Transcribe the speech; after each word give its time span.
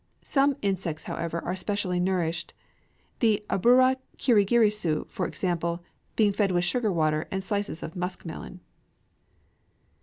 Some 0.23 0.55
insects, 0.63 1.03
however, 1.03 1.43
are 1.45 1.55
specially 1.55 1.99
nourished; 1.99 2.55
the 3.19 3.45
abura 3.51 3.97
kirigirisu, 4.17 5.07
for 5.09 5.27
example, 5.27 5.83
being 6.15 6.33
fed 6.33 6.49
with 6.51 6.63
sugar 6.63 6.91
water 6.91 7.27
and 7.29 7.43
slices 7.43 7.83
of 7.83 7.95
musk 7.95 8.25
melon. 8.25 8.61